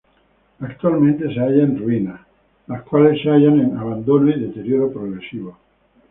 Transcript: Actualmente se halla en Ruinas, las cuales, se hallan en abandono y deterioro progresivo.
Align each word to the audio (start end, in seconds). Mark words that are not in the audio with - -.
Actualmente 0.61 1.31
se 1.31 1.39
halla 1.39 1.61
en 1.63 1.77
Ruinas, 1.77 2.21
las 2.65 2.81
cuales, 2.81 3.21
se 3.21 3.29
hallan 3.29 3.59
en 3.59 3.77
abandono 3.77 4.31
y 4.31 4.39
deterioro 4.39 4.91
progresivo. 4.91 5.57